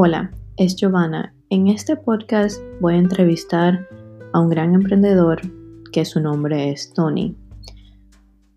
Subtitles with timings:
[0.00, 1.34] Hola, es Giovanna.
[1.50, 3.88] En este podcast voy a entrevistar
[4.32, 5.40] a un gran emprendedor
[5.90, 7.34] que su nombre es Tony.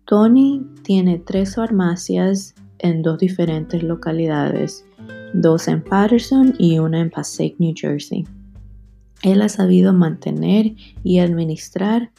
[0.04, 4.86] Tony tiene tres farmacias en dos diferentes localidades,
[5.34, 8.24] dos en Patterson y una en Passaic, New Jersey.
[9.24, 12.12] Él ha sabido mantener y administrar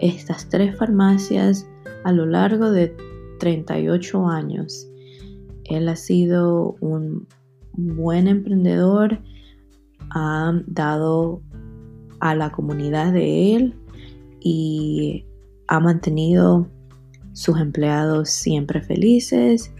[0.00, 1.66] estas tres farmacias
[2.04, 2.94] a lo largo de
[3.40, 4.86] 38 años.
[5.64, 7.26] Él ha sido un
[7.76, 9.20] buen emprendedor,
[10.10, 11.42] ha dado
[12.20, 13.74] a la comunidad de él
[14.40, 15.24] y
[15.68, 16.68] ha mantenido
[17.32, 19.72] sus empleados siempre felices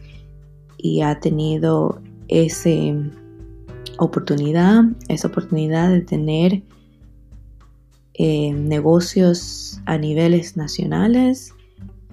[0.76, 2.70] y ha tenido esa
[3.98, 6.62] oportunidad, esa oportunidad de tener
[8.14, 11.54] eh, negocios a niveles nacionales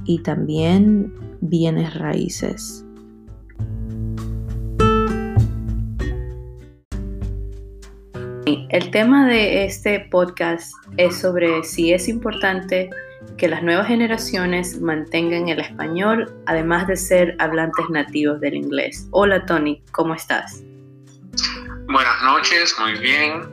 [0.05, 2.85] y también bienes raíces.
[8.73, 12.89] El tema de este podcast es sobre si es importante
[13.37, 19.07] que las nuevas generaciones mantengan el español, además de ser hablantes nativos del inglés.
[19.11, 20.63] Hola Tony, ¿cómo estás?
[21.85, 23.43] Buenas noches, muy bien.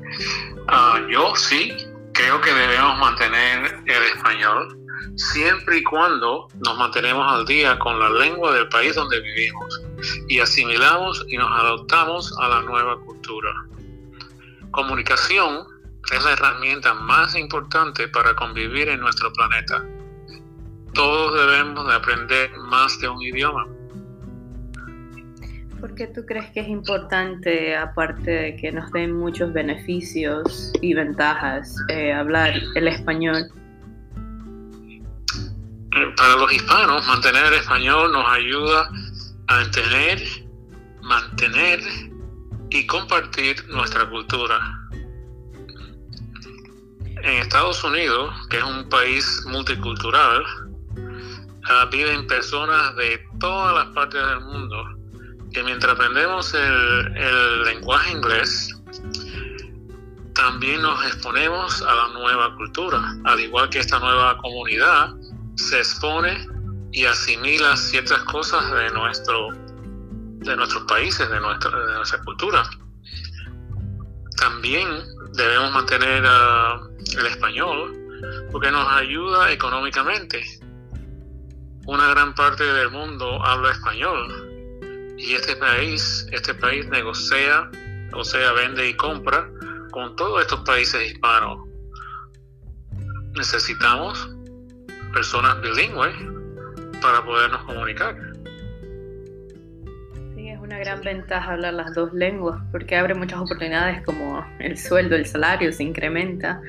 [0.69, 1.71] Ah, yo sí
[2.15, 4.75] creo que debemos mantener el español
[5.17, 9.83] siempre y cuando nos mantenemos al día con la lengua del país donde vivimos
[10.29, 13.51] y asimilamos y nos adoptamos a la nueva cultura.
[14.73, 15.67] Comunicación
[16.13, 19.85] es la herramienta más importante para convivir en nuestro planeta.
[20.95, 23.67] Todos debemos de aprender más de un idioma.
[25.81, 30.95] ¿Por qué tú crees que es importante, aparte de que nos den muchos beneficios y
[30.95, 33.51] ventajas, eh, hablar el español?
[36.17, 38.91] Para los hispanos, mantener el español nos ayuda
[39.49, 40.23] a entender,
[41.03, 41.81] mantener
[42.71, 44.59] y compartir nuestra cultura.
[47.23, 50.45] En Estados Unidos, que es un país multicultural,
[51.69, 55.01] ah, viven personas de todas las partes del mundo
[55.53, 58.73] que mientras aprendemos el, el lenguaje inglés,
[60.35, 65.11] también nos exponemos a la nueva cultura, al igual que esta nueva comunidad
[65.57, 66.47] se expone
[66.93, 69.49] y asimila ciertas cosas de nuestro
[70.41, 72.63] de nuestros países, de nuestra, de nuestra cultura.
[74.39, 74.89] También
[75.35, 76.25] debemos mantener
[77.19, 77.97] el español
[78.51, 80.43] porque nos ayuda económicamente.
[81.87, 87.71] Una gran parte del mundo habla español y este país, este país negocia,
[88.15, 89.49] o sea, vende y compra
[89.91, 91.59] con todos estos países hispanos.
[93.35, 94.29] Necesitamos
[95.13, 96.15] personas bilingües
[97.03, 98.30] para podernos comunicar
[100.71, 105.27] una gran ventaja hablar las dos lenguas porque abre muchas oportunidades como el sueldo, el
[105.27, 106.61] salario se incrementa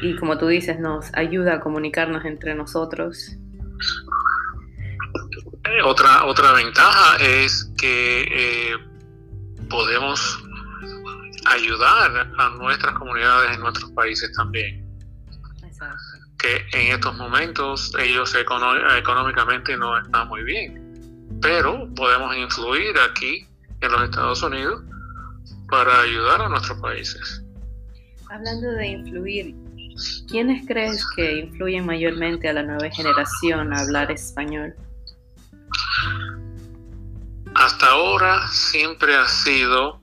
[0.00, 3.36] y como tú dices nos ayuda a comunicarnos entre nosotros.
[5.64, 8.76] Eh, otra, otra ventaja es que eh,
[9.68, 10.42] podemos
[11.44, 14.82] ayudar a nuestras comunidades en nuestros países también.
[16.38, 20.85] Que en estos momentos ellos económicamente no están muy bien
[21.40, 23.46] pero podemos influir aquí
[23.80, 24.82] en los Estados Unidos
[25.68, 27.42] para ayudar a nuestros países.
[28.30, 29.54] Hablando de influir,
[30.28, 34.74] ¿quiénes crees que influyen mayormente a la nueva generación a hablar español?
[37.54, 40.00] Hasta ahora siempre ha sido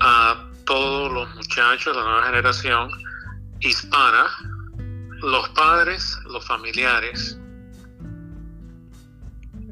[0.00, 2.90] a todos los muchachos de la nueva generación
[3.60, 4.26] hispana,
[5.20, 7.38] los padres, los familiares,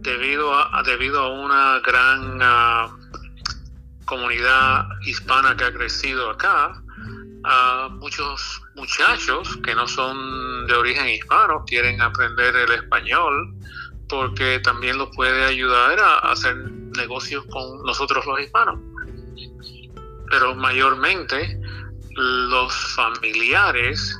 [0.00, 2.96] debido a, debido a una gran ah,
[4.04, 6.82] comunidad hispana que ha crecido acá,
[7.92, 13.54] muchos muchachos que no son de origen hispano quieren aprender el español
[14.08, 16.56] porque también los puede ayudar a, hacer
[16.96, 18.78] negocios con nosotros los hispanos.
[20.30, 21.60] Pero mayormente
[22.16, 24.18] los familiares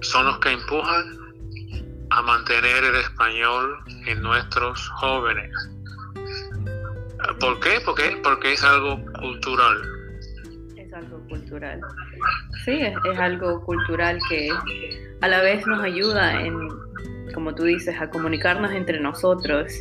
[0.00, 1.19] son los que empujan
[2.10, 5.52] a mantener el español en nuestros jóvenes.
[7.38, 7.80] ¿Por qué?
[7.84, 9.82] Porque, porque es algo cultural.
[10.76, 11.80] Es algo cultural.
[12.64, 14.50] Sí, es, algo cultural que
[15.20, 16.68] a la vez nos ayuda en,
[17.32, 19.72] como tú dices, a comunicarnos entre nosotros.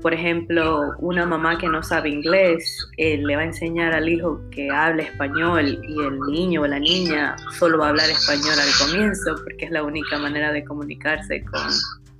[0.00, 4.40] Por ejemplo, una mamá que no sabe inglés eh, le va a enseñar al hijo
[4.50, 8.86] que hable español y el niño o la niña solo va a hablar español al
[8.86, 11.70] comienzo porque es la única manera de comunicarse con,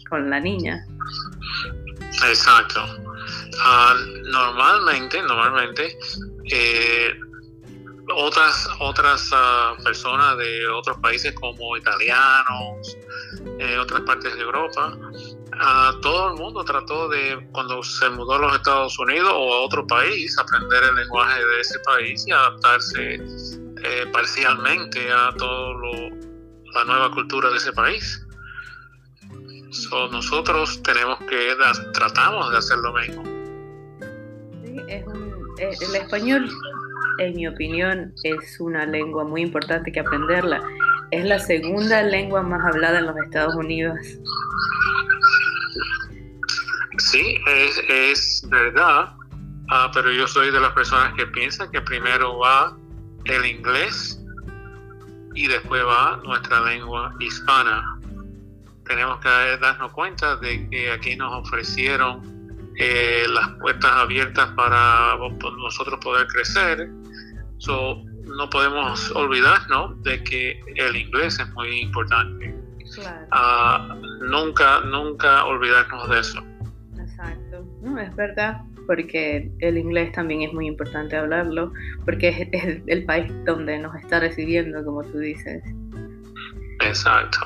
[0.08, 0.84] con la niña.
[2.29, 2.81] Exacto.
[3.61, 3.94] Ah,
[4.25, 5.96] normalmente, normalmente,
[6.50, 7.14] eh,
[8.14, 12.96] otras otras ah, personas de otros países como italianos,
[13.59, 18.39] eh, otras partes de Europa, uh, todo el mundo trató de, cuando se mudó a
[18.39, 23.15] los Estados Unidos o a otro país, aprender el lenguaje de ese país y adaptarse
[23.15, 25.75] eh, parcialmente a toda
[26.75, 28.27] la nueva cultura de ese país.
[30.11, 31.55] nosotros tenemos que,
[31.93, 33.23] tratamos de hacer lo mismo.
[34.89, 36.51] el español
[37.19, 40.63] en mi opinión, es una lengua muy importante que aprenderla.
[41.12, 43.99] Es la segunda lengua más hablada en los Estados Unidos.
[46.97, 49.12] Sí, es, verdad,
[49.69, 52.75] ah, pero yo soy de las personas que piensan que primero va
[53.26, 54.25] el inglés
[55.35, 58.00] y después va nuestra lengua hispana.
[58.87, 59.29] Tenemos que
[59.61, 65.19] darnos cuenta de que aquí nos ofrecieron eh, las puertas abiertas para
[65.58, 66.88] nosotros poder crecer
[68.25, 72.55] no podemos olvidarnos de que el inglés es muy importante.
[73.31, 76.45] Ah, nunca, nunca olvidarnos de eso.
[76.99, 81.73] Exacto, no, es verdad, porque el inglés también es muy importante hablarlo,
[82.05, 85.63] porque es, el país donde nos está recibiendo, como tú dices.
[86.81, 87.39] Exacto.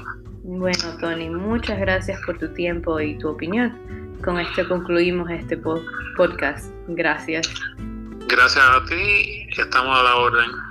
[0.42, 3.76] Bueno, Tony, muchas gracias por tu tiempo y tu opinión.
[4.24, 5.58] Con esto concluimos este
[6.16, 6.72] podcast.
[6.88, 7.52] Gracias.
[8.28, 10.65] Gracias a ti, estamos a la orden.